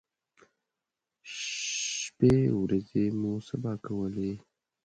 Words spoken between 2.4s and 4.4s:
ورځې مو سبا کولې.